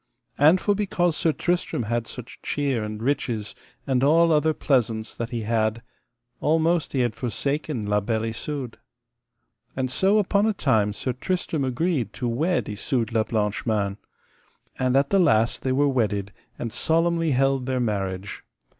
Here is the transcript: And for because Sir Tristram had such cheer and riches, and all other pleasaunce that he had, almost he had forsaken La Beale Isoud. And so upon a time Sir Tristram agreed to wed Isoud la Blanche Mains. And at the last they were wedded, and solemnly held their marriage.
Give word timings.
And 0.39 0.59
for 0.59 0.73
because 0.73 1.15
Sir 1.15 1.31
Tristram 1.31 1.83
had 1.83 2.07
such 2.07 2.41
cheer 2.41 2.83
and 2.83 3.03
riches, 3.03 3.53
and 3.85 4.03
all 4.03 4.31
other 4.31 4.51
pleasaunce 4.51 5.13
that 5.15 5.29
he 5.29 5.41
had, 5.41 5.83
almost 6.39 6.93
he 6.93 7.01
had 7.01 7.13
forsaken 7.13 7.85
La 7.85 7.99
Beale 7.99 8.25
Isoud. 8.33 8.77
And 9.75 9.91
so 9.91 10.17
upon 10.17 10.47
a 10.47 10.53
time 10.53 10.91
Sir 10.93 11.13
Tristram 11.13 11.63
agreed 11.63 12.13
to 12.13 12.27
wed 12.27 12.67
Isoud 12.67 13.11
la 13.11 13.21
Blanche 13.23 13.63
Mains. 13.67 13.97
And 14.79 14.97
at 14.97 15.11
the 15.11 15.19
last 15.19 15.61
they 15.61 15.71
were 15.71 15.87
wedded, 15.87 16.33
and 16.57 16.73
solemnly 16.73 17.29
held 17.33 17.67
their 17.67 17.79
marriage. 17.79 18.43